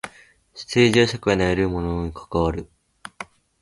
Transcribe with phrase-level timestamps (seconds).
[0.55, 2.67] 政治は社会のあらゆるものに関わる。